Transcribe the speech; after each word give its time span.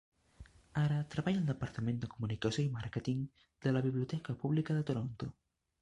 Ara 0.83 0.95
treballa 1.15 1.39
al 1.41 1.45
departament 1.51 2.01
de 2.05 2.09
comunicació 2.15 2.65
i 2.69 2.73
màrqueting 2.81 3.23
de 3.67 3.77
la 3.79 3.87
Biblioteca 3.89 4.41
Pública 4.45 4.81
de 4.81 4.93
Toronto. 4.93 5.35